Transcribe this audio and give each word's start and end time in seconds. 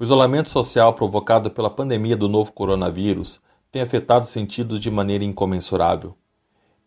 O 0.00 0.02
isolamento 0.02 0.48
social 0.48 0.94
provocado 0.94 1.50
pela 1.50 1.68
pandemia 1.68 2.16
do 2.16 2.26
novo 2.26 2.52
coronavírus 2.52 3.38
tem 3.70 3.82
afetado 3.82 4.26
sentidos 4.26 4.80
de 4.80 4.90
maneira 4.90 5.24
incomensurável. 5.24 6.16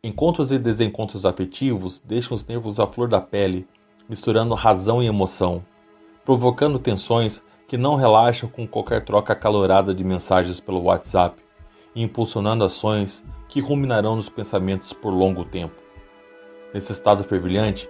Encontros 0.04 0.52
e 0.52 0.58
desencontros 0.58 1.24
afetivos 1.24 2.00
deixam 2.04 2.34
os 2.34 2.44
nervos 2.48 2.80
à 2.80 2.88
flor 2.88 3.08
da 3.08 3.22
pele, 3.22 3.68
misturando 4.10 4.56
razão 4.56 5.00
e 5.00 5.06
emoção, 5.06 5.64
provocando 6.26 6.80
tensões 6.80 7.44
que 7.68 7.78
não 7.78 7.94
relaxam 7.94 8.50
com 8.50 8.68
qualquer 8.68 9.06
troca 9.06 9.34
acalorada 9.34 9.94
de 9.94 10.04
mensagens 10.04 10.60
pelo 10.60 10.82
WhatsApp 10.82 11.40
e 11.94 12.02
impulsionando 12.02 12.64
ações 12.64 13.24
que 13.48 13.62
ruminarão 13.62 14.16
nos 14.16 14.28
pensamentos 14.28 14.92
por 14.92 15.14
longo 15.14 15.46
tempo. 15.46 15.76
Nesse 16.74 16.92
estado 16.92 17.24
fervilhante, 17.24 17.88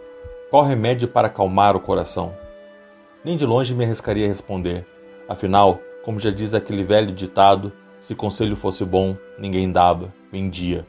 qual 0.49 0.65
remédio 0.65 1.07
para 1.07 1.27
acalmar 1.27 1.77
o 1.77 1.79
coração? 1.79 2.35
Nem 3.23 3.37
de 3.37 3.45
longe 3.45 3.73
me 3.73 3.85
arriscaria 3.85 4.25
a 4.25 4.27
responder 4.27 4.85
Afinal, 5.27 5.79
como 6.03 6.19
já 6.19 6.29
diz 6.29 6.53
aquele 6.53 6.83
velho 6.83 7.13
ditado, 7.13 7.71
se 8.01 8.13
conselho 8.13 8.55
fosse 8.55 8.83
bom, 8.83 9.15
ninguém 9.37 9.71
dava, 9.71 10.13
vendia. 10.31 10.85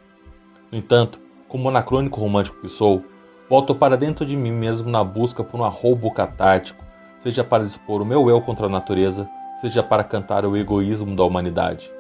No 0.70 0.78
entanto, 0.78 1.20
como 1.46 1.68
anacrônico 1.68 2.18
romântico 2.18 2.60
que 2.60 2.68
sou, 2.68 3.04
volto 3.48 3.74
para 3.74 3.96
dentro 3.96 4.26
de 4.26 4.36
mim 4.36 4.50
mesmo 4.50 4.90
na 4.90 5.04
busca 5.04 5.44
por 5.44 5.60
um 5.60 5.64
arroubo 5.64 6.10
catártico, 6.10 6.84
seja 7.18 7.44
para 7.44 7.62
expor 7.62 8.02
o 8.02 8.04
meu 8.04 8.28
eu 8.28 8.40
contra 8.40 8.66
a 8.66 8.68
natureza, 8.68 9.28
seja 9.60 9.82
para 9.82 10.02
cantar 10.02 10.44
o 10.44 10.56
egoísmo 10.56 11.14
da 11.14 11.22
humanidade. 11.22 11.92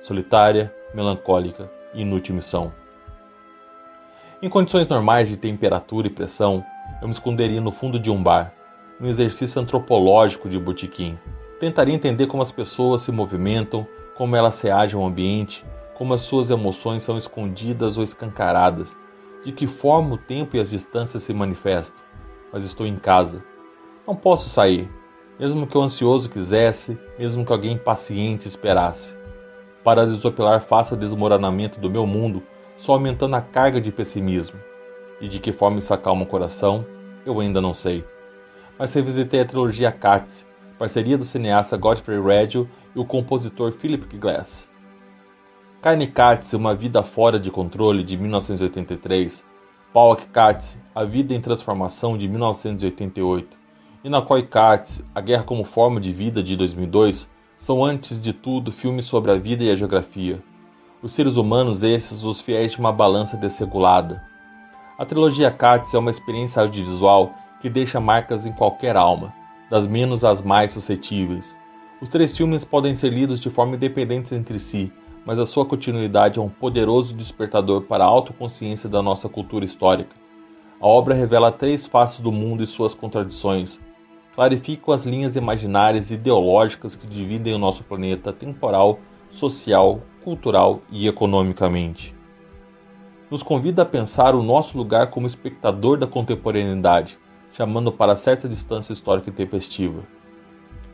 Solitária, 0.00 0.74
melancólica 0.94 1.70
e 1.94 2.02
inútil 2.02 2.34
missão. 2.34 2.72
Em 4.42 4.48
condições 4.48 4.86
normais 4.86 5.28
de 5.28 5.36
temperatura 5.36 6.06
e 6.06 6.10
pressão, 6.10 6.62
eu 7.00 7.08
me 7.08 7.12
esconderia 7.12 7.60
no 7.60 7.72
fundo 7.72 7.98
de 7.98 8.10
um 8.10 8.22
bar, 8.22 8.52
num 9.00 9.08
exercício 9.08 9.60
antropológico 9.60 10.48
de 10.48 10.58
botequim, 10.58 11.18
Tentaria 11.58 11.94
entender 11.94 12.28
como 12.28 12.42
as 12.42 12.52
pessoas 12.52 13.00
se 13.00 13.10
movimentam, 13.10 13.86
como 14.14 14.36
elas 14.36 14.60
reagem 14.60 15.00
ao 15.00 15.06
ambiente, 15.06 15.64
como 15.94 16.14
as 16.14 16.20
suas 16.20 16.50
emoções 16.50 17.02
são 17.02 17.18
escondidas 17.18 17.98
ou 17.98 18.04
escancaradas, 18.04 18.96
de 19.44 19.50
que 19.50 19.66
forma 19.66 20.14
o 20.14 20.18
tempo 20.18 20.56
e 20.56 20.60
as 20.60 20.70
distâncias 20.70 21.24
se 21.24 21.34
manifestam. 21.34 22.00
Mas 22.52 22.62
estou 22.62 22.86
em 22.86 22.96
casa. 22.96 23.44
Não 24.06 24.14
posso 24.14 24.48
sair, 24.48 24.88
mesmo 25.38 25.66
que 25.66 25.76
o 25.76 25.82
ansioso 25.82 26.30
quisesse, 26.30 26.96
mesmo 27.18 27.44
que 27.44 27.52
alguém 27.52 27.72
impaciente 27.72 28.46
esperasse. 28.46 29.16
Para 29.82 30.06
desopilar 30.06 30.60
face 30.60 30.94
ao 30.94 30.98
desmoronamento 30.98 31.80
do 31.80 31.90
meu 31.90 32.06
mundo, 32.06 32.40
só 32.76 32.92
aumentando 32.92 33.34
a 33.34 33.40
carga 33.40 33.80
de 33.80 33.90
pessimismo. 33.90 34.60
E 35.20 35.26
de 35.26 35.40
que 35.40 35.50
forma 35.50 35.78
isso 35.78 35.92
acalma 35.92 36.22
o 36.22 36.26
coração, 36.26 36.86
eu 37.26 37.40
ainda 37.40 37.60
não 37.60 37.74
sei. 37.74 38.04
Mas 38.78 38.94
revisitei 38.94 39.40
a 39.40 39.44
trilogia 39.44 39.90
Katz 39.90 40.46
parceria 40.78 41.18
do 41.18 41.24
cineasta 41.24 41.76
Godfrey 41.76 42.20
Reggio 42.20 42.68
e 42.94 43.00
o 43.00 43.04
compositor 43.04 43.72
Philip 43.72 44.16
Glass. 44.16 44.68
Carne 45.82 46.06
Katz, 46.06 46.54
Uma 46.54 46.74
Vida 46.74 47.02
Fora 47.02 47.38
de 47.38 47.50
Controle, 47.50 48.02
de 48.02 48.16
1983, 48.16 49.44
Paul 49.92 50.16
Katz, 50.32 50.78
A 50.94 51.04
Vida 51.04 51.34
em 51.34 51.40
Transformação, 51.40 52.16
de 52.16 52.28
1988, 52.28 53.56
e 54.04 54.08
Nakoi 54.08 54.44
Katz, 54.44 55.02
A 55.14 55.20
Guerra 55.20 55.42
como 55.42 55.64
Forma 55.64 56.00
de 56.00 56.12
Vida, 56.12 56.42
de 56.42 56.56
2002, 56.56 57.28
são 57.56 57.84
antes 57.84 58.20
de 58.20 58.32
tudo 58.32 58.72
filmes 58.72 59.06
sobre 59.06 59.32
a 59.32 59.36
vida 59.36 59.64
e 59.64 59.70
a 59.70 59.76
geografia. 59.76 60.42
Os 61.02 61.12
seres 61.12 61.36
humanos, 61.36 61.82
esses, 61.82 62.22
os 62.22 62.40
fiéis 62.40 62.72
de 62.72 62.78
uma 62.78 62.92
balança 62.92 63.36
desregulada. 63.36 64.22
A 64.98 65.04
trilogia 65.04 65.50
Katz 65.50 65.94
é 65.94 65.98
uma 65.98 66.10
experiência 66.10 66.62
audiovisual 66.62 67.32
que 67.60 67.68
deixa 67.68 68.00
marcas 68.00 68.46
em 68.46 68.52
qualquer 68.52 68.96
alma, 68.96 69.32
das 69.70 69.86
menos 69.86 70.24
às 70.24 70.42
mais 70.42 70.72
suscetíveis. 70.72 71.56
Os 72.00 72.08
três 72.08 72.36
filmes 72.36 72.64
podem 72.64 72.94
ser 72.94 73.12
lidos 73.12 73.40
de 73.40 73.50
forma 73.50 73.74
independente 73.74 74.34
entre 74.34 74.58
si, 74.60 74.92
mas 75.26 75.38
a 75.38 75.44
sua 75.46 75.66
continuidade 75.66 76.38
é 76.38 76.42
um 76.42 76.48
poderoso 76.48 77.14
despertador 77.14 77.82
para 77.82 78.04
a 78.04 78.06
autoconsciência 78.06 78.88
da 78.88 79.02
nossa 79.02 79.28
cultura 79.28 79.64
histórica. 79.64 80.16
A 80.80 80.86
obra 80.86 81.14
revela 81.14 81.50
três 81.50 81.88
faces 81.88 82.20
do 82.20 82.30
mundo 82.30 82.62
e 82.62 82.66
suas 82.66 82.94
contradições, 82.94 83.80
clarifica 84.34 84.94
as 84.94 85.04
linhas 85.04 85.34
imaginárias 85.34 86.10
e 86.10 86.14
ideológicas 86.14 86.94
que 86.94 87.06
dividem 87.06 87.52
o 87.52 87.58
nosso 87.58 87.82
planeta 87.82 88.32
temporal, 88.32 89.00
social, 89.28 90.00
cultural 90.22 90.80
e 90.90 91.08
economicamente. 91.08 92.14
Nos 93.30 93.42
convida 93.42 93.82
a 93.82 93.86
pensar 93.86 94.34
o 94.34 94.42
nosso 94.42 94.78
lugar 94.78 95.08
como 95.08 95.26
espectador 95.26 95.98
da 95.98 96.06
contemporaneidade, 96.06 97.18
chamando 97.52 97.92
para 97.92 98.16
certa 98.16 98.48
distância 98.48 98.92
histórica 98.92 99.30
e 99.30 99.32
tempestiva. 99.32 100.02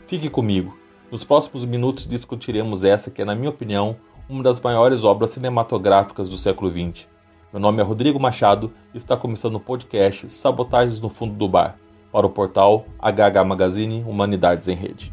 Fique 0.06 0.28
comigo. 0.28 0.78
Nos 1.10 1.24
próximos 1.24 1.64
minutos 1.64 2.06
discutiremos 2.06 2.84
essa 2.84 3.10
que 3.10 3.22
é, 3.22 3.24
na 3.24 3.34
minha 3.34 3.50
opinião, 3.50 3.96
uma 4.28 4.42
das 4.42 4.60
maiores 4.60 5.04
obras 5.04 5.30
cinematográficas 5.30 6.28
do 6.28 6.38
século 6.38 6.70
XX. 6.70 7.06
Meu 7.52 7.60
nome 7.60 7.80
é 7.80 7.84
Rodrigo 7.84 8.18
Machado 8.18 8.72
e 8.92 8.98
está 8.98 9.16
começando 9.16 9.56
o 9.56 9.60
podcast 9.60 10.28
Sabotagens 10.28 11.00
no 11.00 11.08
Fundo 11.08 11.34
do 11.34 11.48
Bar, 11.48 11.76
para 12.10 12.26
o 12.26 12.30
portal 12.30 12.86
HH 12.98 13.44
Magazine 13.46 14.02
Humanidades 14.02 14.66
em 14.68 14.74
Rede. 14.74 15.12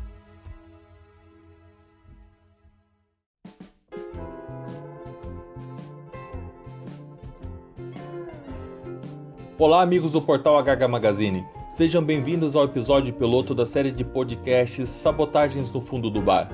Olá, 9.61 9.83
amigos 9.83 10.13
do 10.13 10.19
portal 10.19 10.57
HH 10.57 10.87
Magazine. 10.89 11.45
Sejam 11.69 12.03
bem-vindos 12.03 12.55
ao 12.55 12.63
episódio 12.63 13.13
piloto 13.13 13.53
da 13.53 13.63
série 13.63 13.91
de 13.91 14.03
podcasts 14.03 14.89
Sabotagens 14.89 15.71
no 15.71 15.79
Fundo 15.79 16.09
do 16.09 16.19
Bar. 16.19 16.49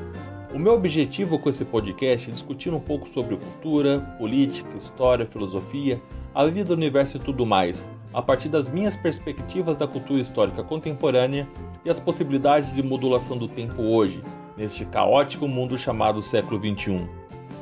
O 0.53 0.59
meu 0.59 0.73
objetivo 0.73 1.39
com 1.39 1.49
esse 1.49 1.63
podcast 1.63 2.29
é 2.29 2.33
discutir 2.33 2.73
um 2.73 2.81
pouco 2.81 3.07
sobre 3.07 3.37
cultura, 3.37 4.01
política, 4.19 4.75
história, 4.75 5.25
filosofia, 5.25 6.01
a 6.35 6.45
vida 6.47 6.65
do 6.65 6.73
universo 6.73 7.15
e 7.15 7.21
tudo 7.21 7.45
mais, 7.45 7.87
a 8.13 8.21
partir 8.21 8.49
das 8.49 8.67
minhas 8.67 8.97
perspectivas 8.97 9.77
da 9.77 9.87
cultura 9.87 10.19
histórica 10.19 10.61
contemporânea 10.61 11.47
e 11.85 11.89
as 11.89 12.01
possibilidades 12.01 12.75
de 12.75 12.83
modulação 12.83 13.37
do 13.37 13.47
tempo 13.47 13.83
hoje, 13.83 14.21
neste 14.57 14.83
caótico 14.83 15.47
mundo 15.47 15.77
chamado 15.77 16.21
século 16.21 16.59
XXI. 16.59 17.07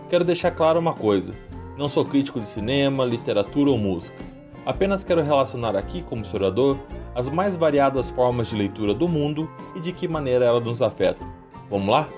Quero 0.09 0.23
deixar 0.23 0.49
claro 0.49 0.79
uma 0.79 0.95
coisa: 0.95 1.35
não 1.77 1.87
sou 1.87 2.03
crítico 2.03 2.39
de 2.39 2.49
cinema, 2.49 3.05
literatura 3.05 3.69
ou 3.69 3.77
música. 3.77 4.33
Apenas 4.65 5.03
quero 5.03 5.21
relacionar 5.21 5.75
aqui, 5.75 6.01
como 6.01 6.23
historiador, 6.23 6.79
as 7.13 7.29
mais 7.29 7.55
variadas 7.55 8.09
formas 8.09 8.47
de 8.47 8.55
leitura 8.55 8.95
do 8.95 9.07
mundo 9.07 9.47
e 9.75 9.79
de 9.79 9.91
que 9.91 10.07
maneira 10.07 10.43
ela 10.43 10.59
nos 10.59 10.81
afeta. 10.81 11.23
Vamos 11.69 11.87
lá? 11.87 12.09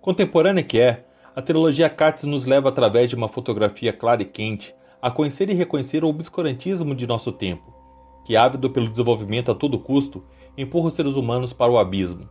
Contemporânea 0.00 0.62
que 0.62 0.80
é, 0.80 1.04
a 1.36 1.42
trilogia 1.42 1.90
Katz 1.90 2.24
nos 2.24 2.46
leva 2.46 2.70
através 2.70 3.10
de 3.10 3.16
uma 3.16 3.28
fotografia 3.28 3.92
clara 3.92 4.22
e 4.22 4.26
quente 4.26 4.74
a 5.02 5.10
conhecer 5.10 5.50
e 5.50 5.54
reconhecer 5.54 6.02
o 6.02 6.08
obscurantismo 6.08 6.94
de 6.94 7.06
nosso 7.06 7.30
tempo 7.30 7.83
que, 8.24 8.36
ávido 8.36 8.70
pelo 8.70 8.88
desenvolvimento 8.88 9.50
a 9.50 9.54
todo 9.54 9.78
custo, 9.78 10.24
empurra 10.56 10.88
os 10.88 10.94
seres 10.94 11.16
humanos 11.16 11.52
para 11.52 11.70
o 11.70 11.78
abismo, 11.78 12.28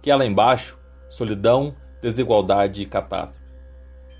que 0.00 0.12
lá 0.12 0.24
embaixo, 0.24 0.78
solidão, 1.08 1.74
desigualdade 2.02 2.82
e 2.82 2.86
catástrofe. 2.86 3.44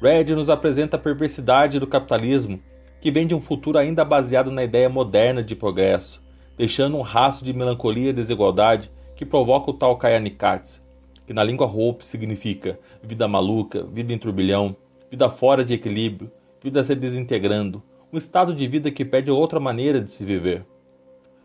Red 0.00 0.34
nos 0.34 0.50
apresenta 0.50 0.97
a 0.97 1.00
perversidade 1.00 1.78
do 1.78 1.86
capitalismo, 1.86 2.60
que 3.00 3.10
vem 3.10 3.26
de 3.26 3.34
um 3.34 3.41
futuro 3.41 3.78
ainda 3.78 4.04
baseado 4.04 4.50
na 4.50 4.64
ideia 4.64 4.88
moderna 4.88 5.42
de 5.42 5.54
progresso, 5.54 6.22
deixando 6.56 6.97
um 6.97 7.02
rastro 7.02 7.44
de 7.44 7.52
melancolia 7.52 8.10
e 8.10 8.12
desigualdade 8.14 8.90
que 9.14 9.26
provoca 9.26 9.70
o 9.70 9.75
tal 9.75 9.96
Kayanikatsu, 9.96 10.82
que 11.26 11.32
na 11.32 11.44
língua 11.44 11.67
Hope 11.67 12.06
significa 12.06 12.78
vida 13.02 13.28
maluca, 13.28 13.82
vida 13.84 14.12
em 14.12 14.19
turbilhão, 14.19 14.75
vida 15.10 15.28
fora 15.28 15.64
de 15.64 15.75
equilíbrio, 15.75 16.31
vida 16.62 16.82
se 16.82 16.94
desintegrando, 16.94 17.82
um 18.12 18.19
estado 18.19 18.55
de 18.55 18.67
vida 18.67 18.90
que 18.90 19.05
pede 19.05 19.31
outra 19.31 19.60
maneira 19.60 20.00
de 20.00 20.10
se 20.10 20.25
viver. 20.25 20.64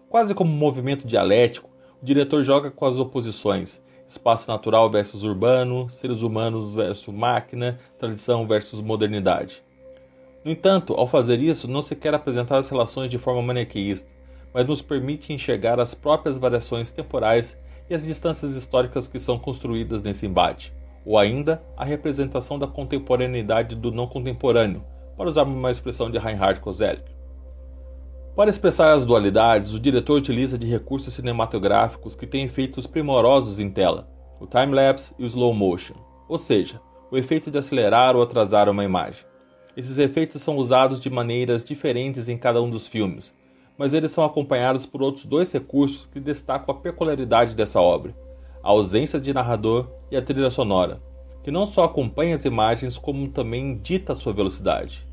Quase 0.09 0.33
como 0.33 0.51
um 0.51 0.57
movimento 0.57 1.05
dialético, 1.05 1.69
o 2.01 2.05
diretor 2.05 2.41
joga 2.41 2.71
com 2.71 2.83
as 2.83 2.97
oposições: 2.97 3.79
espaço 4.07 4.49
natural 4.49 4.89
versus 4.89 5.23
urbano, 5.23 5.87
seres 5.87 6.23
humanos 6.23 6.73
versus 6.73 7.13
máquina, 7.13 7.79
tradição 7.99 8.43
versus 8.47 8.81
modernidade. 8.81 9.61
No 10.43 10.49
entanto, 10.49 10.93
ao 10.93 11.05
fazer 11.05 11.39
isso, 11.39 11.69
não 11.69 11.83
se 11.83 11.95
quer 11.95 12.15
apresentar 12.15 12.57
as 12.57 12.69
relações 12.69 13.09
de 13.11 13.19
forma 13.19 13.43
maniqueísta, 13.43 14.09
mas 14.51 14.65
nos 14.65 14.81
permite 14.81 15.31
enxergar 15.31 15.79
as 15.79 15.93
próprias 15.93 16.39
variações 16.39 16.89
temporais 16.89 17.55
e 17.87 17.93
as 17.93 18.03
distâncias 18.03 18.55
históricas 18.55 19.07
que 19.07 19.19
são 19.19 19.37
construídas 19.37 20.01
nesse 20.01 20.25
embate, 20.25 20.73
ou 21.05 21.19
ainda 21.19 21.61
a 21.77 21.85
representação 21.85 22.57
da 22.57 22.65
contemporaneidade 22.65 23.75
do 23.75 23.91
não 23.91 24.07
contemporâneo, 24.07 24.83
para 25.15 25.29
usar 25.29 25.43
uma 25.43 25.69
expressão 25.69 26.09
de 26.09 26.17
Reinhard 26.17 26.61
Koselleck. 26.61 27.18
Para 28.35 28.49
expressar 28.49 28.91
as 28.91 29.03
dualidades, 29.03 29.73
o 29.73 29.79
diretor 29.79 30.17
utiliza 30.17 30.57
de 30.57 30.65
recursos 30.65 31.13
cinematográficos 31.13 32.15
que 32.15 32.27
têm 32.27 32.45
efeitos 32.45 32.87
primorosos 32.87 33.59
em 33.59 33.69
tela, 33.69 34.09
o 34.39 34.47
time-lapse 34.47 35.13
e 35.19 35.23
o 35.23 35.25
slow 35.25 35.53
motion, 35.53 35.95
ou 36.27 36.39
seja, 36.39 36.79
o 37.11 37.17
efeito 37.17 37.51
de 37.51 37.57
acelerar 37.57 38.15
ou 38.15 38.21
atrasar 38.21 38.69
uma 38.69 38.83
imagem. 38.83 39.25
Esses 39.75 39.97
efeitos 39.97 40.41
são 40.41 40.57
usados 40.57 40.99
de 40.99 41.09
maneiras 41.09 41.65
diferentes 41.65 42.29
em 42.29 42.37
cada 42.37 42.61
um 42.61 42.69
dos 42.69 42.87
filmes, 42.87 43.35
mas 43.77 43.93
eles 43.93 44.11
são 44.11 44.23
acompanhados 44.23 44.85
por 44.85 45.01
outros 45.01 45.25
dois 45.25 45.51
recursos 45.51 46.05
que 46.05 46.19
destacam 46.19 46.73
a 46.73 46.77
peculiaridade 46.77 47.55
dessa 47.55 47.81
obra: 47.81 48.15
a 48.63 48.69
ausência 48.69 49.19
de 49.19 49.33
narrador 49.33 49.89
e 50.11 50.15
a 50.15 50.21
trilha 50.21 50.49
sonora, 50.49 51.01
que 51.43 51.51
não 51.51 51.65
só 51.65 51.83
acompanha 51.83 52.35
as 52.35 52.45
imagens, 52.45 52.97
como 52.97 53.27
também 53.29 53.77
dita 53.77 54.13
a 54.13 54.15
sua 54.15 54.33
velocidade. 54.33 55.08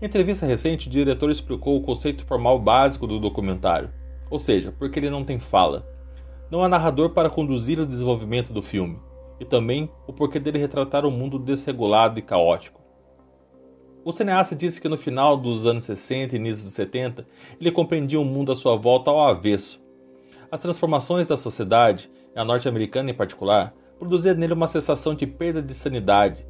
Em 0.00 0.06
entrevista 0.06 0.46
recente, 0.46 0.88
o 0.88 0.90
diretor 0.90 1.30
explicou 1.30 1.76
o 1.76 1.82
conceito 1.82 2.24
formal 2.24 2.58
básico 2.58 3.06
do 3.06 3.20
documentário, 3.20 3.90
ou 4.30 4.38
seja, 4.38 4.72
porque 4.72 4.98
ele 4.98 5.10
não 5.10 5.24
tem 5.24 5.38
fala. 5.38 5.86
Não 6.50 6.64
há 6.64 6.68
narrador 6.70 7.10
para 7.10 7.28
conduzir 7.28 7.78
o 7.78 7.84
desenvolvimento 7.84 8.50
do 8.50 8.62
filme, 8.62 8.98
e 9.38 9.44
também 9.44 9.90
o 10.06 10.12
porquê 10.12 10.40
dele 10.40 10.58
retratar 10.58 11.04
um 11.04 11.10
mundo 11.10 11.38
desregulado 11.38 12.18
e 12.18 12.22
caótico. 12.22 12.80
O 14.02 14.10
cineasta 14.10 14.56
disse 14.56 14.80
que 14.80 14.88
no 14.88 14.96
final 14.96 15.36
dos 15.36 15.66
anos 15.66 15.84
60 15.84 16.34
e 16.34 16.38
início 16.38 16.64
dos 16.64 16.72
70, 16.72 17.26
ele 17.60 17.70
compreendia 17.70 18.18
o 18.18 18.24
mundo 18.24 18.50
à 18.50 18.56
sua 18.56 18.76
volta 18.76 19.10
ao 19.10 19.20
avesso. 19.20 19.82
As 20.50 20.58
transformações 20.58 21.26
da 21.26 21.36
sociedade, 21.36 22.10
a 22.34 22.42
norte-americana 22.42 23.10
em 23.10 23.14
particular, 23.14 23.74
produziam 23.98 24.34
nele 24.34 24.54
uma 24.54 24.66
sensação 24.66 25.14
de 25.14 25.26
perda 25.26 25.60
de 25.60 25.74
sanidade, 25.74 26.46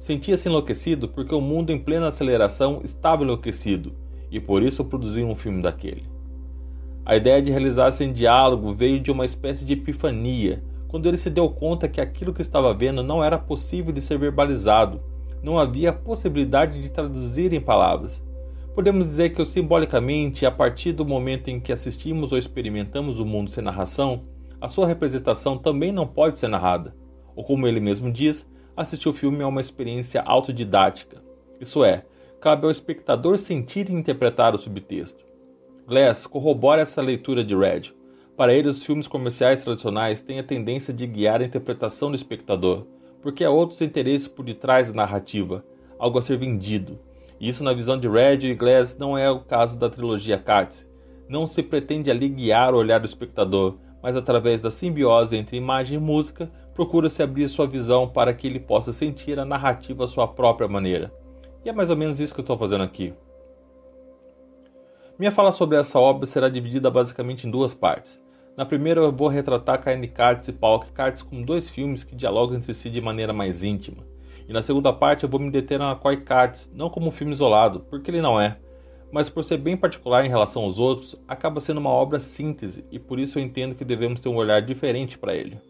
Sentia-se 0.00 0.48
enlouquecido 0.48 1.10
porque 1.10 1.34
o 1.34 1.42
mundo 1.42 1.68
em 1.68 1.78
plena 1.78 2.08
aceleração 2.08 2.80
estava 2.82 3.22
enlouquecido 3.22 3.92
e 4.30 4.40
por 4.40 4.62
isso 4.62 4.82
produziu 4.82 5.28
um 5.28 5.34
filme 5.34 5.60
daquele. 5.60 6.04
A 7.04 7.16
ideia 7.16 7.42
de 7.42 7.50
realizar-se 7.50 8.02
em 8.02 8.10
diálogo 8.10 8.72
veio 8.72 8.98
de 8.98 9.10
uma 9.10 9.26
espécie 9.26 9.62
de 9.62 9.74
epifania, 9.74 10.64
quando 10.88 11.06
ele 11.06 11.18
se 11.18 11.28
deu 11.28 11.50
conta 11.50 11.86
que 11.86 12.00
aquilo 12.00 12.32
que 12.32 12.40
estava 12.40 12.72
vendo 12.72 13.02
não 13.02 13.22
era 13.22 13.38
possível 13.38 13.92
de 13.92 14.00
ser 14.00 14.18
verbalizado, 14.18 15.02
não 15.42 15.58
havia 15.58 15.92
possibilidade 15.92 16.80
de 16.80 16.88
traduzir 16.88 17.52
em 17.52 17.60
palavras. 17.60 18.24
Podemos 18.74 19.06
dizer 19.06 19.34
que, 19.34 19.44
simbolicamente, 19.44 20.46
a 20.46 20.50
partir 20.50 20.92
do 20.92 21.04
momento 21.04 21.48
em 21.48 21.60
que 21.60 21.74
assistimos 21.74 22.32
ou 22.32 22.38
experimentamos 22.38 23.20
o 23.20 23.26
mundo 23.26 23.50
sem 23.50 23.62
narração, 23.62 24.22
a 24.58 24.66
sua 24.66 24.86
representação 24.86 25.58
também 25.58 25.92
não 25.92 26.06
pode 26.06 26.38
ser 26.38 26.48
narrada. 26.48 26.96
Ou 27.36 27.44
como 27.44 27.66
ele 27.66 27.80
mesmo 27.80 28.10
diz, 28.10 28.48
assistir 28.76 29.08
o 29.08 29.12
filme 29.12 29.42
é 29.42 29.46
uma 29.46 29.60
experiência 29.60 30.22
autodidática. 30.22 31.22
Isso 31.60 31.84
é, 31.84 32.04
cabe 32.40 32.64
ao 32.64 32.70
espectador 32.70 33.38
sentir 33.38 33.90
e 33.90 33.92
interpretar 33.92 34.54
o 34.54 34.58
subtexto. 34.58 35.24
Glass 35.86 36.26
corrobora 36.26 36.82
essa 36.82 37.02
leitura 37.02 37.44
de 37.44 37.54
Red. 37.54 37.92
Para 38.36 38.54
ele, 38.54 38.68
os 38.68 38.82
filmes 38.82 39.06
comerciais 39.06 39.62
tradicionais 39.62 40.20
têm 40.20 40.38
a 40.38 40.44
tendência 40.44 40.94
de 40.94 41.06
guiar 41.06 41.40
a 41.42 41.44
interpretação 41.44 42.10
do 42.10 42.16
espectador, 42.16 42.86
porque 43.20 43.44
há 43.44 43.50
outros 43.50 43.80
interesses 43.82 44.26
por 44.26 44.44
detrás 44.44 44.88
da 44.88 44.94
narrativa, 44.94 45.64
algo 45.98 46.18
a 46.18 46.22
ser 46.22 46.38
vendido. 46.38 46.98
E 47.38 47.48
isso, 47.48 47.62
na 47.62 47.74
visão 47.74 47.98
de 47.98 48.08
Red 48.08 48.46
e 48.46 48.54
Glass, 48.54 48.96
não 48.96 49.16
é 49.18 49.30
o 49.30 49.40
caso 49.40 49.78
da 49.78 49.90
trilogia 49.90 50.38
Katz. 50.38 50.88
Não 51.28 51.46
se 51.46 51.62
pretende 51.62 52.10
ali 52.10 52.28
guiar 52.28 52.72
o 52.74 52.78
olhar 52.78 52.98
do 52.98 53.06
espectador, 53.06 53.76
mas 54.02 54.16
através 54.16 54.60
da 54.60 54.70
simbiose 54.70 55.36
entre 55.36 55.56
imagem 55.56 55.98
e 55.98 56.00
música, 56.00 56.50
procura-se 56.74 57.22
abrir 57.22 57.48
sua 57.48 57.66
visão 57.66 58.08
para 58.08 58.32
que 58.32 58.46
ele 58.46 58.60
possa 58.60 58.92
sentir 58.92 59.38
a 59.38 59.44
narrativa 59.44 60.04
à 60.04 60.08
sua 60.08 60.26
própria 60.26 60.68
maneira. 60.68 61.12
E 61.64 61.68
é 61.68 61.72
mais 61.72 61.90
ou 61.90 61.96
menos 61.96 62.20
isso 62.20 62.32
que 62.32 62.40
eu 62.40 62.44
estou 62.44 62.56
fazendo 62.56 62.84
aqui. 62.84 63.12
Minha 65.18 65.30
fala 65.30 65.52
sobre 65.52 65.76
essa 65.76 65.98
obra 65.98 66.24
será 66.24 66.48
dividida 66.48 66.90
basicamente 66.90 67.46
em 67.46 67.50
duas 67.50 67.74
partes. 67.74 68.22
Na 68.56 68.64
primeira 68.64 69.00
eu 69.00 69.12
vou 69.12 69.28
retratar 69.28 69.80
Kaine 69.80 70.08
Katz 70.08 70.48
e 70.48 70.52
Paul 70.52 70.80
Katz 70.80 71.22
como 71.22 71.44
dois 71.44 71.68
filmes 71.68 72.02
que 72.02 72.16
dialogam 72.16 72.56
entre 72.56 72.72
si 72.72 72.88
de 72.88 73.00
maneira 73.00 73.32
mais 73.32 73.62
íntima. 73.62 74.02
E 74.48 74.52
na 74.52 74.62
segunda 74.62 74.92
parte 74.92 75.24
eu 75.24 75.28
vou 75.28 75.38
me 75.38 75.50
deter 75.50 75.78
na 75.78 75.94
Koi 75.94 76.16
Katz, 76.18 76.70
não 76.74 76.90
como 76.90 77.08
um 77.08 77.10
filme 77.10 77.32
isolado, 77.32 77.80
porque 77.88 78.10
ele 78.10 78.20
não 78.20 78.40
é, 78.40 78.58
mas 79.12 79.28
por 79.28 79.44
ser 79.44 79.58
bem 79.58 79.76
particular 79.76 80.24
em 80.24 80.28
relação 80.28 80.62
aos 80.62 80.78
outros, 80.78 81.20
acaba 81.28 81.60
sendo 81.60 81.78
uma 81.78 81.90
obra 81.90 82.20
síntese 82.20 82.84
e 82.90 82.98
por 82.98 83.18
isso 83.18 83.38
eu 83.38 83.42
entendo 83.42 83.74
que 83.74 83.84
devemos 83.84 84.20
ter 84.20 84.28
um 84.28 84.36
olhar 84.36 84.62
diferente 84.62 85.18
para 85.18 85.34
ele. 85.34 85.60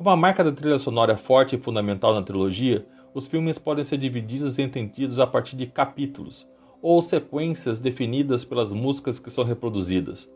Como 0.00 0.08
a 0.08 0.16
marca 0.16 0.42
da 0.42 0.50
trilha 0.50 0.78
sonora 0.78 1.12
é 1.12 1.16
forte 1.16 1.54
e 1.54 1.58
fundamental 1.58 2.14
na 2.14 2.22
trilogia, 2.22 2.86
os 3.12 3.26
filmes 3.26 3.58
podem 3.58 3.84
ser 3.84 3.98
divididos 3.98 4.56
e 4.56 4.62
entendidos 4.62 5.18
a 5.18 5.26
partir 5.26 5.56
de 5.56 5.66
capítulos 5.66 6.46
ou 6.80 7.02
sequências 7.02 7.78
definidas 7.78 8.42
pelas 8.42 8.72
músicas 8.72 9.18
que 9.18 9.30
são 9.30 9.44
reproduzidas. 9.44 10.26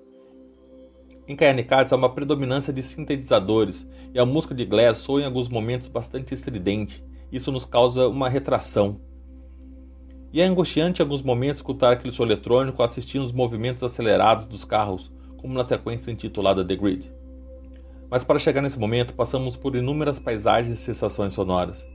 Em 1.27 1.35
Katz 1.35 1.95
há 1.95 1.97
uma 1.97 2.15
predominância 2.15 2.75
de 2.75 2.83
sintetizadores 2.83 3.87
e 4.13 4.19
a 4.19 4.27
música 4.27 4.55
de 4.55 4.67
Glass 4.67 4.99
soa 4.99 5.23
em 5.23 5.25
alguns 5.25 5.49
momentos 5.49 5.89
bastante 5.89 6.35
estridente. 6.35 7.03
Isso 7.33 7.51
nos 7.51 7.65
causa 7.65 8.07
uma 8.07 8.29
retração. 8.29 9.01
E 10.31 10.43
é 10.43 10.45
angustiante 10.45 11.01
em 11.01 11.05
alguns 11.05 11.23
momentos 11.23 11.61
escutar 11.61 11.91
aquele 11.91 12.13
som 12.13 12.25
eletrônico 12.25 12.83
assistindo 12.83 13.23
os 13.23 13.33
movimentos 13.33 13.83
acelerados 13.83 14.45
dos 14.45 14.63
carros, 14.63 15.11
como 15.39 15.55
na 15.55 15.65
sequência 15.65 16.11
intitulada 16.11 16.63
The 16.63 16.77
Grid. 16.77 17.24
Mas 18.11 18.25
para 18.25 18.39
chegar 18.39 18.61
nesse 18.61 18.79
momento, 18.79 19.15
passamos 19.15 19.57
por 19.57 19.75
inúmeras 19.75 20.19
paisagens 20.19 20.79
e 20.79 20.83
sensações 20.83 21.33
sonoras. 21.33 21.87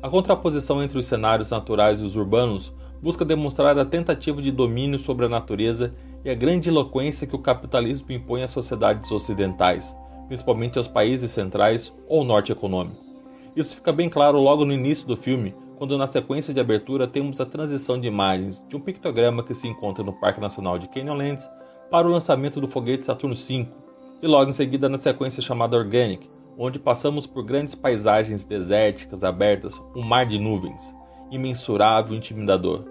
A 0.00 0.08
contraposição 0.08 0.82
entre 0.82 0.98
os 0.98 1.06
cenários 1.06 1.50
naturais 1.50 1.98
e 2.00 2.04
os 2.04 2.14
urbanos 2.14 2.72
busca 3.02 3.24
demonstrar 3.24 3.78
a 3.78 3.84
tentativa 3.84 4.40
de 4.40 4.50
domínio 4.50 4.98
sobre 4.98 5.26
a 5.26 5.28
natureza 5.28 5.94
e 6.24 6.30
a 6.30 6.34
grande 6.34 6.68
eloquência 6.68 7.26
que 7.26 7.36
o 7.36 7.40
capitalismo 7.40 8.12
impõe 8.12 8.42
às 8.42 8.50
sociedades 8.50 9.10
ocidentais, 9.10 9.94
principalmente 10.26 10.78
aos 10.78 10.88
países 10.88 11.30
centrais 11.30 11.92
ou 12.08 12.24
norte 12.24 12.52
econômico. 12.52 13.04
Isso 13.56 13.76
fica 13.76 13.92
bem 13.92 14.08
claro 14.08 14.38
logo 14.40 14.64
no 14.64 14.72
início 14.72 15.06
do 15.06 15.16
filme, 15.16 15.54
quando 15.76 15.96
na 15.96 16.06
sequência 16.06 16.52
de 16.52 16.60
abertura 16.60 17.06
temos 17.06 17.40
a 17.40 17.46
transição 17.46 18.00
de 18.00 18.06
imagens 18.06 18.64
de 18.68 18.76
um 18.76 18.80
pictograma 18.80 19.42
que 19.42 19.54
se 19.54 19.68
encontra 19.68 20.04
no 20.04 20.12
Parque 20.12 20.40
Nacional 20.40 20.78
de 20.78 20.88
Canyonlands 20.88 21.48
para 21.90 22.06
o 22.06 22.10
lançamento 22.10 22.60
do 22.60 22.68
foguete 22.68 23.04
Saturno 23.04 23.34
V, 23.34 23.66
e 24.20 24.26
logo 24.26 24.50
em 24.50 24.52
seguida 24.52 24.88
na 24.88 24.98
sequência 24.98 25.42
chamada 25.42 25.76
Organic, 25.76 26.28
onde 26.56 26.78
passamos 26.78 27.26
por 27.26 27.44
grandes 27.44 27.74
paisagens 27.74 28.44
desérticas 28.44 29.22
abertas, 29.22 29.80
um 29.94 30.02
mar 30.02 30.26
de 30.26 30.38
nuvens, 30.38 30.94
imensurável 31.30 32.14
e 32.14 32.18
intimidador. 32.18 32.84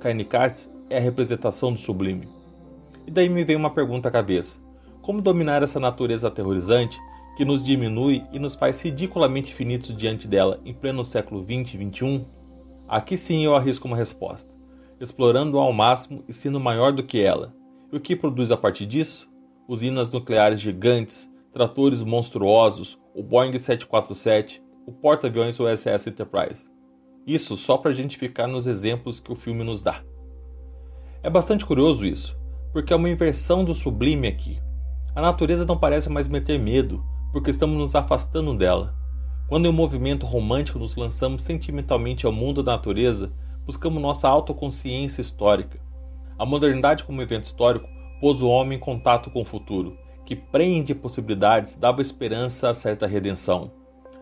Carnicartes 0.00 0.70
é 0.88 0.96
a 0.96 1.00
representação 1.00 1.72
do 1.72 1.78
sublime. 1.78 2.28
E 3.06 3.10
daí 3.10 3.28
me 3.28 3.44
vem 3.44 3.56
uma 3.56 3.70
pergunta 3.70 4.08
à 4.08 4.12
cabeça: 4.12 4.58
como 5.02 5.20
dominar 5.20 5.62
essa 5.62 5.78
natureza 5.78 6.28
aterrorizante 6.28 6.98
que 7.36 7.44
nos 7.44 7.62
diminui 7.62 8.24
e 8.32 8.38
nos 8.38 8.56
faz 8.56 8.80
ridiculamente 8.80 9.54
finitos 9.54 9.94
diante 9.94 10.26
dela 10.26 10.60
em 10.64 10.72
pleno 10.72 11.04
século 11.04 11.42
XX 11.44 11.74
e 11.74 11.90
XXI? 11.90 12.26
Aqui 12.88 13.16
sim 13.16 13.44
eu 13.44 13.54
arrisco 13.54 13.86
uma 13.86 13.96
resposta, 13.96 14.52
explorando 14.98 15.58
ao 15.58 15.72
máximo 15.72 16.24
e 16.26 16.32
sendo 16.32 16.58
maior 16.58 16.92
do 16.92 17.04
que 17.04 17.20
ela. 17.20 17.54
E 17.92 17.96
o 17.96 18.00
que 18.00 18.16
produz 18.16 18.50
a 18.50 18.56
partir 18.56 18.86
disso? 18.86 19.29
Usinas 19.70 20.10
nucleares 20.10 20.60
gigantes, 20.60 21.30
tratores 21.52 22.02
monstruosos, 22.02 22.98
o 23.14 23.22
Boeing 23.22 23.52
747, 23.52 24.60
o 24.84 24.90
porta-aviões 24.90 25.60
USS 25.60 26.08
Enterprise. 26.08 26.68
Isso 27.24 27.56
só 27.56 27.78
para 27.78 27.92
a 27.92 27.94
gente 27.94 28.18
ficar 28.18 28.48
nos 28.48 28.66
exemplos 28.66 29.20
que 29.20 29.30
o 29.30 29.36
filme 29.36 29.62
nos 29.62 29.80
dá. 29.80 30.02
É 31.22 31.30
bastante 31.30 31.64
curioso 31.64 32.04
isso, 32.04 32.36
porque 32.72 32.92
é 32.92 32.96
uma 32.96 33.08
inversão 33.08 33.64
do 33.64 33.72
sublime 33.72 34.26
aqui. 34.26 34.60
A 35.14 35.22
natureza 35.22 35.64
não 35.64 35.78
parece 35.78 36.08
mais 36.08 36.26
meter 36.26 36.58
medo, 36.58 37.00
porque 37.32 37.52
estamos 37.52 37.78
nos 37.78 37.94
afastando 37.94 38.56
dela. 38.56 38.92
Quando 39.48 39.66
em 39.66 39.68
um 39.68 39.72
movimento 39.72 40.26
romântico 40.26 40.80
nos 40.80 40.96
lançamos 40.96 41.42
sentimentalmente 41.42 42.26
ao 42.26 42.32
mundo 42.32 42.60
da 42.60 42.72
natureza, 42.72 43.32
buscamos 43.64 44.02
nossa 44.02 44.28
autoconsciência 44.28 45.20
histórica. 45.20 45.78
A 46.36 46.44
modernidade 46.44 47.04
como 47.04 47.22
evento 47.22 47.44
histórico 47.44 47.99
pôs 48.20 48.42
o 48.42 48.48
homem 48.48 48.76
em 48.76 48.80
contato 48.80 49.30
com 49.30 49.40
o 49.40 49.44
futuro, 49.44 49.96
que 50.26 50.36
prende 50.36 50.94
possibilidades, 50.94 51.74
dava 51.74 52.02
esperança 52.02 52.68
a 52.68 52.74
certa 52.74 53.06
redenção. 53.06 53.72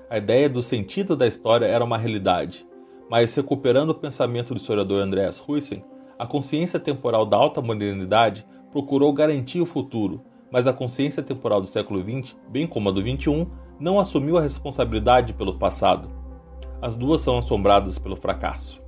A 0.09 0.17
ideia 0.17 0.49
do 0.49 0.63
sentido 0.63 1.17
da 1.17 1.27
história 1.27 1.67
era 1.67 1.85
uma 1.85 1.99
realidade, 1.99 2.67
mas 3.11 3.35
recuperando 3.35 3.91
o 3.91 3.95
pensamento 3.95 4.55
do 4.55 4.59
historiador 4.59 5.03
Andreas 5.03 5.43
Huyssen, 5.47 5.85
a 6.19 6.27
consciência 6.27 6.81
temporal 6.81 7.27
da 7.27 7.37
alta 7.37 7.61
modernidade 7.61 8.47
procurou 8.71 9.13
garantir 9.13 9.61
o 9.61 9.67
futuro, 9.67 10.23
mas 10.51 10.67
a 10.67 10.73
consciência 10.73 11.23
temporal 11.23 11.61
do 11.61 11.67
século 11.67 12.01
XX, 12.03 12.37
bem 12.49 12.67
como 12.67 12.89
a 12.89 12.93
do 12.93 13.01
XXI, 13.01 13.47
não 13.79 14.01
assumiu 14.01 14.39
a 14.39 14.43
responsabilidade 14.43 15.33
pelo 15.33 15.59
passado. 15.59 16.11
As 16.81 16.97
duas 16.97 17.21
são 17.21 17.39
assombradas 17.39 17.99
pelo 17.99 18.17
fracasso. 18.17 18.83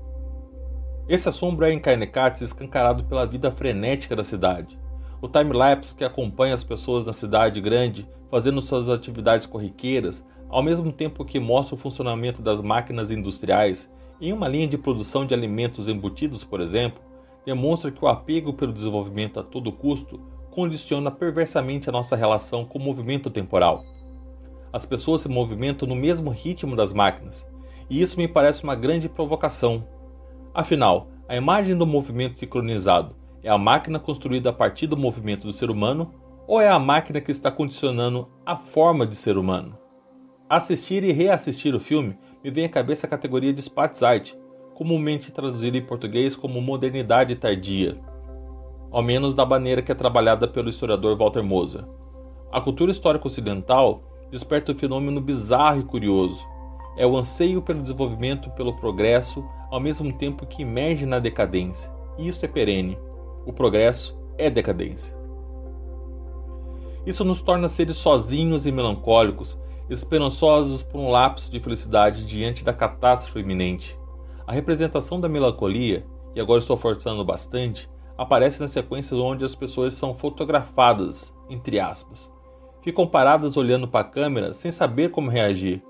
Esse 1.08 1.28
assombro 1.28 1.66
é 1.66 1.72
em 1.72 1.78
Kainekatz 1.78 2.40
escancarado 2.40 3.04
pela 3.04 3.26
vida 3.26 3.50
frenética 3.50 4.14
da 4.14 4.22
cidade. 4.22 4.78
O 5.22 5.28
time-lapse 5.28 5.94
que 5.94 6.02
acompanha 6.02 6.54
as 6.54 6.64
pessoas 6.64 7.04
na 7.04 7.12
cidade 7.12 7.60
grande 7.60 8.08
fazendo 8.30 8.62
suas 8.62 8.88
atividades 8.88 9.44
corriqueiras, 9.44 10.24
ao 10.48 10.62
mesmo 10.62 10.90
tempo 10.90 11.24
que 11.24 11.38
mostra 11.38 11.74
o 11.74 11.78
funcionamento 11.78 12.40
das 12.40 12.62
máquinas 12.62 13.10
industriais, 13.10 13.90
em 14.18 14.32
uma 14.32 14.48
linha 14.48 14.66
de 14.66 14.78
produção 14.78 15.26
de 15.26 15.34
alimentos 15.34 15.88
embutidos, 15.88 16.42
por 16.42 16.60
exemplo, 16.60 17.02
demonstra 17.44 17.90
que 17.90 18.02
o 18.02 18.08
apego 18.08 18.52
pelo 18.54 18.72
desenvolvimento 18.72 19.38
a 19.38 19.42
todo 19.42 19.72
custo 19.72 20.20
condiciona 20.50 21.10
perversamente 21.10 21.88
a 21.88 21.92
nossa 21.92 22.16
relação 22.16 22.64
com 22.64 22.78
o 22.78 22.82
movimento 22.82 23.30
temporal. 23.30 23.82
As 24.72 24.86
pessoas 24.86 25.20
se 25.20 25.28
movimentam 25.28 25.86
no 25.86 25.96
mesmo 25.96 26.30
ritmo 26.30 26.74
das 26.74 26.92
máquinas, 26.92 27.46
e 27.90 28.00
isso 28.00 28.16
me 28.16 28.26
parece 28.26 28.64
uma 28.64 28.74
grande 28.74 29.08
provocação. 29.08 29.86
Afinal, 30.54 31.08
a 31.28 31.36
imagem 31.36 31.76
do 31.76 31.86
movimento 31.86 32.38
sincronizado 32.38 33.19
é 33.42 33.50
a 33.50 33.58
máquina 33.58 33.98
construída 33.98 34.50
a 34.50 34.52
partir 34.52 34.86
do 34.86 34.96
movimento 34.96 35.46
do 35.46 35.52
ser 35.52 35.70
humano 35.70 36.14
ou 36.46 36.60
é 36.60 36.68
a 36.68 36.78
máquina 36.78 37.20
que 37.20 37.30
está 37.30 37.50
condicionando 37.50 38.28
a 38.44 38.56
forma 38.56 39.06
de 39.06 39.16
ser 39.16 39.38
humano? 39.38 39.78
Assistir 40.48 41.04
e 41.04 41.12
reassistir 41.12 41.74
o 41.74 41.80
filme 41.80 42.18
me 42.42 42.50
vem 42.50 42.64
à 42.64 42.68
cabeça 42.68 43.06
a 43.06 43.10
categoria 43.10 43.52
de 43.52 43.62
Spatzeit, 43.62 44.36
comumente 44.74 45.30
traduzida 45.30 45.76
em 45.76 45.86
português 45.86 46.34
como 46.34 46.60
modernidade 46.60 47.36
tardia, 47.36 48.00
ao 48.90 49.02
menos 49.02 49.34
da 49.34 49.46
maneira 49.46 49.80
que 49.80 49.92
é 49.92 49.94
trabalhada 49.94 50.48
pelo 50.48 50.68
historiador 50.68 51.16
Walter 51.16 51.42
Moser. 51.42 51.84
A 52.50 52.60
cultura 52.60 52.90
histórica 52.90 53.26
ocidental 53.26 54.02
desperta 54.30 54.72
um 54.72 54.76
fenômeno 54.76 55.20
bizarro 55.20 55.80
e 55.80 55.84
curioso. 55.84 56.44
É 56.96 57.06
o 57.06 57.16
anseio 57.16 57.62
pelo 57.62 57.82
desenvolvimento, 57.82 58.50
pelo 58.50 58.74
progresso, 58.76 59.44
ao 59.70 59.78
mesmo 59.78 60.12
tempo 60.12 60.46
que 60.46 60.62
emerge 60.62 61.06
na 61.06 61.20
decadência. 61.20 61.92
E 62.18 62.26
isso 62.26 62.44
é 62.44 62.48
perene. 62.48 62.98
O 63.46 63.52
progresso 63.52 64.18
é 64.36 64.50
decadência. 64.50 65.16
Isso 67.06 67.24
nos 67.24 67.40
torna 67.40 67.68
seres 67.68 67.96
sozinhos 67.96 68.66
e 68.66 68.72
melancólicos, 68.72 69.58
esperançosos 69.88 70.82
por 70.82 70.98
um 71.00 71.10
lapso 71.10 71.50
de 71.50 71.58
felicidade 71.58 72.24
diante 72.24 72.62
da 72.62 72.72
catástrofe 72.72 73.40
iminente. 73.40 73.98
A 74.46 74.52
representação 74.52 75.20
da 75.20 75.28
melancolia, 75.28 76.06
e 76.34 76.40
agora 76.40 76.60
estou 76.60 76.76
forçando 76.76 77.24
bastante, 77.24 77.90
aparece 78.16 78.60
nas 78.60 78.70
sequências 78.70 79.18
onde 79.18 79.44
as 79.44 79.54
pessoas 79.54 79.94
são 79.94 80.12
fotografadas, 80.12 81.34
entre 81.48 81.80
aspas. 81.80 82.30
Ficam 82.82 83.06
paradas 83.06 83.56
olhando 83.56 83.88
para 83.88 84.00
a 84.00 84.08
câmera 84.08 84.52
sem 84.52 84.70
saber 84.70 85.10
como 85.10 85.30
reagir, 85.30 85.82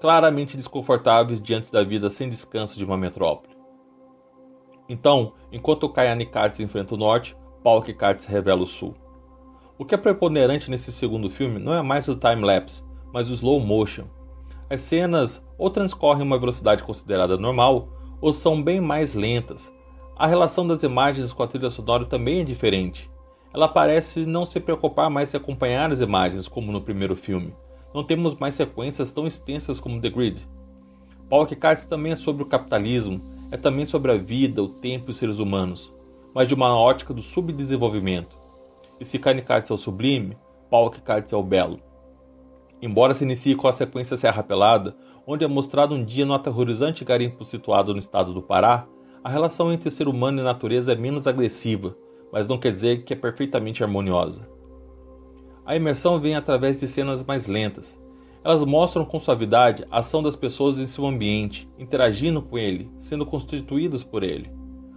claramente 0.00 0.56
desconfortáveis 0.56 1.40
diante 1.40 1.72
da 1.72 1.82
vida 1.82 2.08
sem 2.10 2.28
descanso 2.28 2.78
de 2.78 2.84
uma 2.84 2.96
metrópole. 2.96 3.57
Então, 4.88 5.32
enquanto 5.52 5.88
Kayane 5.88 6.24
Katz 6.24 6.60
enfrenta 6.60 6.94
o 6.94 6.98
norte, 6.98 7.36
Pauk 7.62 7.92
Katz 7.92 8.24
revela 8.24 8.62
o 8.62 8.66
sul. 8.66 8.94
O 9.76 9.84
que 9.84 9.94
é 9.94 9.98
preponderante 9.98 10.70
nesse 10.70 10.90
segundo 10.90 11.28
filme 11.28 11.58
não 11.58 11.74
é 11.74 11.82
mais 11.82 12.08
o 12.08 12.16
time-lapse, 12.16 12.82
mas 13.12 13.28
o 13.28 13.32
slow 13.34 13.60
motion. 13.60 14.04
As 14.70 14.80
cenas 14.80 15.46
ou 15.56 15.70
transcorrem 15.70 16.22
uma 16.22 16.38
velocidade 16.38 16.82
considerada 16.82 17.36
normal, 17.36 17.88
ou 18.20 18.32
são 18.32 18.62
bem 18.62 18.80
mais 18.80 19.14
lentas. 19.14 19.72
A 20.16 20.26
relação 20.26 20.66
das 20.66 20.82
imagens 20.82 21.32
com 21.32 21.42
a 21.42 21.46
trilha 21.46 21.70
sonora 21.70 22.04
também 22.04 22.40
é 22.40 22.44
diferente. 22.44 23.10
Ela 23.54 23.68
parece 23.68 24.26
não 24.26 24.44
se 24.44 24.58
preocupar 24.60 25.08
mais 25.08 25.32
em 25.32 25.36
acompanhar 25.36 25.92
as 25.92 26.00
imagens 26.00 26.48
como 26.48 26.72
no 26.72 26.80
primeiro 26.80 27.14
filme. 27.14 27.54
Não 27.94 28.04
temos 28.04 28.34
mais 28.36 28.54
sequências 28.54 29.10
tão 29.10 29.26
extensas 29.26 29.78
como 29.80 30.00
The 30.00 30.10
Grid. 30.10 30.48
Pauk 31.30 31.54
Katz 31.56 31.84
também 31.84 32.12
é 32.12 32.16
sobre 32.16 32.42
o 32.42 32.46
capitalismo, 32.46 33.20
é 33.50 33.56
também 33.56 33.86
sobre 33.86 34.12
a 34.12 34.16
vida, 34.16 34.62
o 34.62 34.68
tempo 34.68 35.08
e 35.08 35.10
os 35.10 35.16
seres 35.16 35.38
humanos, 35.38 35.92
mas 36.34 36.48
de 36.48 36.54
uma 36.54 36.76
ótica 36.76 37.14
do 37.14 37.22
subdesenvolvimento. 37.22 38.36
E 39.00 39.04
se 39.04 39.18
Kanekatsu 39.18 39.72
é 39.72 39.76
o 39.76 39.78
sublime, 39.78 40.36
Paukikatsu 40.70 41.34
é 41.34 41.38
o 41.38 41.42
belo. 41.42 41.80
Embora 42.80 43.14
se 43.14 43.24
inicie 43.24 43.54
com 43.54 43.66
a 43.66 43.72
sequência 43.72 44.16
Serra 44.16 44.42
Pelada, 44.42 44.96
onde 45.26 45.44
é 45.44 45.48
mostrado 45.48 45.94
um 45.94 46.04
dia 46.04 46.24
no 46.24 46.34
aterrorizante 46.34 47.04
garimpo 47.04 47.44
situado 47.44 47.92
no 47.92 47.98
estado 47.98 48.32
do 48.32 48.42
Pará, 48.42 48.86
a 49.22 49.28
relação 49.28 49.72
entre 49.72 49.90
ser 49.90 50.08
humano 50.08 50.40
e 50.40 50.44
natureza 50.44 50.92
é 50.92 50.96
menos 50.96 51.26
agressiva, 51.26 51.96
mas 52.32 52.46
não 52.46 52.58
quer 52.58 52.72
dizer 52.72 53.04
que 53.04 53.12
é 53.12 53.16
perfeitamente 53.16 53.82
harmoniosa. 53.82 54.48
A 55.66 55.76
imersão 55.76 56.18
vem 56.20 56.34
através 56.34 56.80
de 56.80 56.86
cenas 56.86 57.24
mais 57.24 57.46
lentas, 57.46 58.00
elas 58.48 58.64
mostram 58.64 59.04
com 59.04 59.18
suavidade 59.18 59.84
a 59.90 59.98
ação 59.98 60.22
das 60.22 60.34
pessoas 60.34 60.78
em 60.78 60.86
seu 60.86 61.06
ambiente, 61.06 61.68
interagindo 61.78 62.40
com 62.40 62.56
ele, 62.56 62.90
sendo 62.98 63.26
constituídas 63.26 64.02
por 64.02 64.22
ele. 64.22 64.50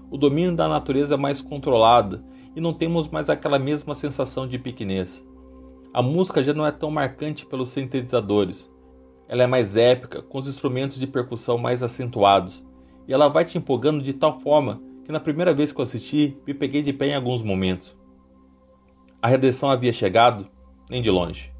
O 0.09 0.17
domínio 0.17 0.55
da 0.55 0.69
natureza 0.69 1.15
é 1.15 1.17
mais 1.17 1.41
controlado 1.41 2.23
e 2.55 2.61
não 2.61 2.73
temos 2.73 3.09
mais 3.09 3.29
aquela 3.29 3.59
mesma 3.59 3.93
sensação 3.93 4.47
de 4.47 4.57
pequenez. 4.57 5.27
A 5.93 6.01
música 6.01 6.41
já 6.41 6.53
não 6.53 6.65
é 6.65 6.71
tão 6.71 6.89
marcante 6.89 7.45
pelos 7.45 7.71
sintetizadores. 7.71 8.71
Ela 9.27 9.43
é 9.43 9.47
mais 9.47 9.75
épica, 9.75 10.21
com 10.21 10.37
os 10.37 10.47
instrumentos 10.47 10.97
de 10.97 11.05
percussão 11.05 11.57
mais 11.57 11.83
acentuados, 11.83 12.65
e 13.05 13.11
ela 13.11 13.27
vai 13.27 13.43
te 13.43 13.57
empolgando 13.57 14.01
de 14.01 14.13
tal 14.13 14.39
forma 14.39 14.81
que 15.03 15.11
na 15.11 15.19
primeira 15.19 15.53
vez 15.53 15.73
que 15.73 15.79
eu 15.81 15.83
assisti, 15.83 16.37
me 16.47 16.53
peguei 16.53 16.81
de 16.81 16.93
pé 16.93 17.07
em 17.07 17.15
alguns 17.15 17.41
momentos. 17.41 17.97
A 19.21 19.27
redenção 19.27 19.69
havia 19.69 19.91
chegado? 19.91 20.47
Nem 20.89 21.01
de 21.01 21.11
longe. 21.11 21.50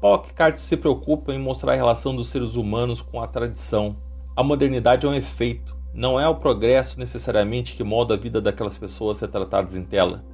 Paulo 0.00 0.22
se 0.54 0.76
preocupa 0.76 1.32
em 1.32 1.40
mostrar 1.40 1.72
a 1.72 1.76
relação 1.76 2.14
dos 2.14 2.28
seres 2.28 2.54
humanos 2.54 3.00
com 3.00 3.20
a 3.20 3.26
tradição. 3.26 3.96
A 4.36 4.44
modernidade 4.44 5.04
é 5.04 5.08
um 5.08 5.14
efeito, 5.14 5.76
não 5.92 6.20
é 6.20 6.28
o 6.28 6.36
progresso 6.36 7.00
necessariamente 7.00 7.74
que 7.74 7.82
molda 7.82 8.14
a 8.14 8.16
vida 8.16 8.40
daquelas 8.40 8.78
pessoas 8.78 9.18
retratadas 9.18 9.74
em 9.74 9.82
tela, 9.82 10.24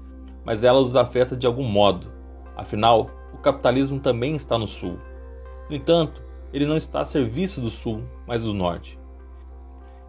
mas 0.45 0.65
ela 0.65 0.81
os 0.81 0.95
afeta 0.95 1.35
de 1.35 1.47
algum 1.47 1.65
modo. 1.65 2.13
Afinal, 2.55 3.09
o 3.33 3.39
capitalismo 3.39 3.99
também 3.99 4.37
está 4.37 4.59
no 4.59 4.67
Sul. 4.67 4.99
No 5.71 5.75
entanto, 5.75 6.23
ele 6.53 6.67
não 6.67 6.77
está 6.77 7.01
a 7.01 7.07
serviço 7.07 7.63
do 7.63 7.71
Sul, 7.71 8.03
mas 8.27 8.43
do 8.43 8.53
Norte. 8.53 8.99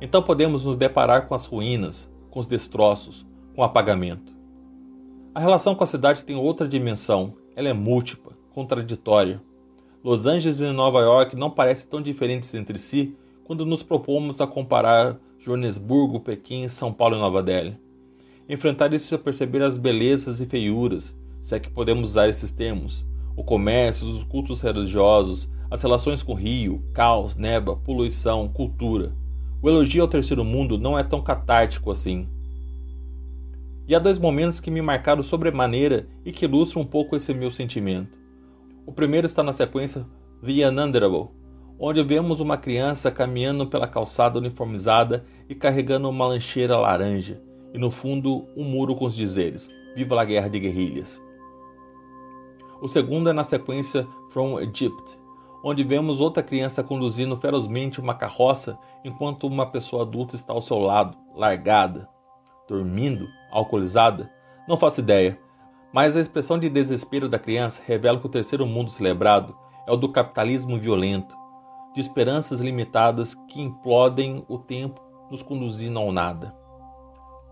Então 0.02 0.22
podemos 0.22 0.66
nos 0.66 0.76
deparar 0.76 1.30
com 1.30 1.34
as 1.34 1.46
ruínas, 1.46 2.12
com 2.30 2.42
os 2.42 2.48
destroços, 2.48 3.26
com 3.56 3.62
o 3.62 3.64
apagamento. 3.64 4.36
A 5.34 5.40
relação 5.40 5.74
com 5.76 5.84
a 5.86 5.88
cidade 5.88 6.26
tem 6.26 6.36
outra 6.36 6.68
dimensão, 6.68 7.36
ela 7.56 7.70
é 7.70 7.74
múltipla 7.74 8.36
contraditória. 8.56 9.42
Los 10.02 10.26
Angeles 10.26 10.62
e 10.62 10.72
Nova 10.72 11.02
York 11.02 11.36
não 11.36 11.52
parecem 11.52 11.90
tão 11.90 12.02
diferentes 12.02 12.54
entre 12.54 12.78
si 12.78 13.14
quando 13.44 13.66
nos 13.66 13.84
propomos 13.84 14.40
a 14.40 14.48
comparar 14.48 15.20
Joanesburgo, 15.38 16.22
Pequim, 16.22 16.70
São 16.70 16.94
Paulo 16.94 17.18
e 17.18 17.20
Nova 17.20 17.44
Delhi. 17.44 17.78
Enfrentar 18.48 18.94
isso 18.94 19.14
é 19.14 19.18
perceber 19.18 19.62
as 19.62 19.76
belezas 19.76 20.40
e 20.40 20.46
feiuras, 20.46 21.18
se 21.42 21.54
é 21.54 21.60
que 21.60 21.70
podemos 21.70 22.12
usar 22.12 22.30
esses 22.30 22.50
termos, 22.50 23.06
o 23.36 23.44
comércio, 23.44 24.08
os 24.08 24.24
cultos 24.24 24.62
religiosos, 24.62 25.52
as 25.70 25.82
relações 25.82 26.24
com 26.24 26.34
rio, 26.34 26.82
caos, 26.94 27.36
neva, 27.36 27.76
poluição, 27.76 28.48
cultura. 28.48 29.12
O 29.62 29.70
elogio 29.70 30.02
ao 30.02 30.08
terceiro 30.08 30.46
mundo 30.46 30.78
não 30.78 30.98
é 30.98 31.04
tão 31.04 31.22
catártico 31.22 31.92
assim. 31.92 32.26
E 33.86 33.94
há 33.94 34.00
dois 34.00 34.18
momentos 34.18 34.62
que 34.62 34.72
me 34.72 34.82
marcaram 34.82 35.22
sobremaneira 35.22 36.08
e 36.24 36.32
que 36.32 36.46
ilustram 36.46 36.84
um 36.84 36.86
pouco 36.86 37.18
esse 37.18 37.34
meu 37.34 37.52
sentimento. 37.52 38.25
O 38.86 38.92
primeiro 38.92 39.26
está 39.26 39.42
na 39.42 39.52
sequência 39.52 40.06
The 40.44 40.68
Ununderable, 40.70 41.30
onde 41.80 42.04
vemos 42.04 42.40
uma 42.40 42.56
criança 42.56 43.12
caminhando 43.12 43.66
pela 43.68 43.88
calçada 43.88 44.38
uniformizada 44.38 45.26
e 45.50 45.56
carregando 45.56 46.08
uma 46.08 46.28
lancheira 46.28 46.78
laranja, 46.78 47.42
e 47.74 47.80
no 47.80 47.90
fundo 47.90 48.46
um 48.56 48.64
muro 48.64 48.96
com 48.96 49.06
os 49.06 49.16
dizeres: 49.16 49.70
Viva 49.96 50.22
a 50.22 50.26
Guerra 50.26 50.50
de 50.50 50.60
Guerrilhas. 50.60 51.20
O 52.80 52.88
segundo 52.88 53.30
é 53.30 53.34
na 53.34 53.44
sequência 53.44 54.08
From 54.30 54.60
Egypt, 54.60 55.18
onde 55.64 55.84
vemos 55.84 56.20
outra 56.20 56.44
criança 56.44 56.84
conduzindo 56.84 57.36
ferozmente 57.36 58.00
uma 58.00 58.14
carroça 58.14 58.78
enquanto 59.04 59.48
uma 59.48 59.66
pessoa 59.66 60.04
adulta 60.04 60.36
está 60.36 60.54
ao 60.54 60.62
seu 60.62 60.78
lado, 60.78 61.18
largada, 61.34 62.08
dormindo, 62.68 63.28
alcoolizada. 63.52 64.32
Não 64.68 64.78
faço 64.78 65.00
ideia, 65.00 65.40
mas 65.96 66.18
a 66.18 66.20
expressão 66.20 66.60
de 66.60 66.68
desespero 66.68 67.30
da 67.30 67.40
criança 67.40 67.82
revela 67.86 68.20
que 68.20 68.26
o 68.26 68.30
terceiro 68.30 68.68
mundo 68.68 68.92
celebrado 68.92 69.56
é 69.88 69.92
o 69.94 69.96
do 69.96 70.10
capitalismo 70.10 70.78
violento, 70.78 71.34
de 71.94 72.02
esperanças 72.02 72.60
limitadas 72.60 73.34
que 73.48 73.62
implodem 73.62 74.44
o 74.50 74.58
tempo, 74.58 75.02
nos 75.32 75.42
conduzindo 75.42 75.98
ao 75.98 76.12
nada. 76.12 76.54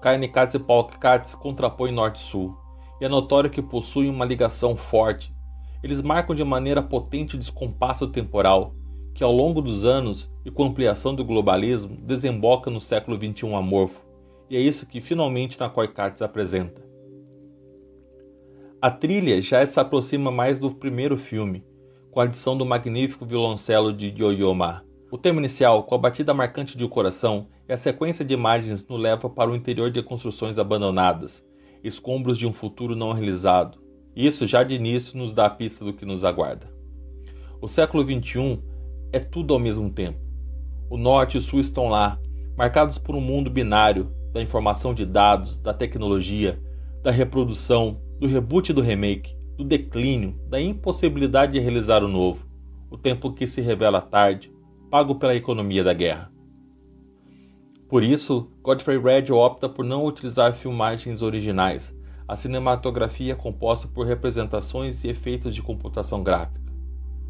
Katz 0.02 0.56
e 0.56 0.60
Katz 1.00 1.34
contrapõem 1.36 1.94
norte-sul, 1.94 2.54
e 3.00 3.06
é 3.06 3.08
notório 3.08 3.50
que 3.50 3.62
possuem 3.62 4.10
uma 4.10 4.26
ligação 4.26 4.76
forte. 4.76 5.34
Eles 5.82 6.02
marcam 6.02 6.36
de 6.36 6.44
maneira 6.44 6.84
potente 6.84 7.38
o 7.38 7.40
descompasso 7.40 8.08
temporal, 8.08 8.76
que 9.16 9.24
ao 9.24 9.32
longo 9.32 9.62
dos 9.62 9.86
anos 9.86 10.30
e 10.44 10.52
com 10.52 10.64
a 10.64 10.68
ampliação 10.68 11.16
do 11.16 11.24
globalismo 11.24 11.96
desemboca 11.96 12.70
no 12.70 12.82
século 12.82 13.16
XXI 13.16 13.56
amorfo, 13.56 14.02
e 14.50 14.58
é 14.58 14.60
isso 14.60 14.86
que 14.86 15.00
finalmente 15.00 15.58
Nakoi 15.58 15.88
Katz 15.88 16.22
apresenta. 16.22 16.93
A 18.84 18.92
trilha 18.92 19.42
já 19.42 19.66
se 19.66 19.80
aproxima 19.80 20.30
mais 20.30 20.60
do 20.60 20.70
primeiro 20.70 21.18
filme, 21.18 21.64
com 22.12 22.20
a 22.20 22.26
adição 22.26 22.58
do 22.58 22.66
magnífico 22.66 23.26
violoncelo 23.26 23.94
de 23.94 24.14
Yo-Yo 24.14 24.54
Ma. 24.54 24.84
O 25.10 25.18
tema 25.18 25.40
inicial, 25.40 25.84
com 25.86 25.96
a 25.96 25.98
batida 25.98 26.34
marcante 26.34 26.78
de 26.78 26.84
O 26.84 26.90
Coração, 26.90 27.48
e 27.66 27.72
a 27.72 27.78
sequência 27.78 28.26
de 28.26 28.34
imagens 28.34 28.86
nos 28.86 29.00
leva 29.00 29.30
para 29.30 29.50
o 29.50 29.56
interior 29.56 29.90
de 29.90 30.04
construções 30.04 30.60
abandonadas, 30.60 31.46
escombros 31.82 32.38
de 32.38 32.46
um 32.46 32.52
futuro 32.52 32.94
não 32.94 33.14
realizado. 33.14 33.80
Isso 34.14 34.46
já 34.46 34.66
de 34.66 34.76
início 34.76 35.18
nos 35.18 35.34
dá 35.34 35.46
a 35.46 35.50
pista 35.50 35.86
do 35.86 35.94
que 35.94 36.06
nos 36.06 36.26
aguarda. 36.26 36.70
O 37.62 37.70
século 37.70 38.04
XXI 38.04 38.62
é 39.14 39.20
tudo 39.20 39.54
ao 39.54 39.62
mesmo 39.62 39.90
tempo. 39.90 40.20
O 40.90 40.98
norte 40.98 41.36
e 41.36 41.38
o 41.38 41.42
sul 41.42 41.62
estão 41.62 41.88
lá, 41.88 42.20
marcados 42.58 42.98
por 42.98 43.16
um 43.16 43.22
mundo 43.22 43.50
binário 43.50 44.14
da 44.34 44.42
informação 44.42 44.94
de 44.94 45.06
dados, 45.06 45.56
da 45.56 45.74
tecnologia, 45.74 46.62
da 47.02 47.12
reprodução, 47.12 48.02
do 48.24 48.30
reboot 48.30 48.70
e 48.70 48.74
do 48.74 48.80
remake, 48.80 49.36
do 49.58 49.66
declínio, 49.66 50.40
da 50.48 50.58
impossibilidade 50.58 51.52
de 51.52 51.60
realizar 51.60 52.06
o 52.06 52.08
novo, 52.08 52.48
o 52.90 52.98
tempo 52.98 53.34
que 53.34 53.46
se 53.46 53.60
revela 53.60 54.00
tarde, 54.00 54.50
pago 54.90 55.16
pela 55.16 55.36
economia 55.36 55.84
da 55.84 55.92
guerra. 55.92 56.32
Por 57.90 58.02
isso, 58.02 58.50
Godfrey 58.62 58.98
Red 58.98 59.30
opta 59.34 59.68
por 59.68 59.84
não 59.84 60.06
utilizar 60.06 60.54
filmagens 60.54 61.22
originais. 61.22 61.94
A 62.26 62.38
cinematografia 62.38 63.34
é 63.34 63.36
composta 63.36 63.90
por 63.90 64.08
representações 64.08 65.04
e 65.04 65.10
efeitos 65.10 65.54
de 65.54 65.62
computação 65.62 66.24
gráfica, 66.24 66.62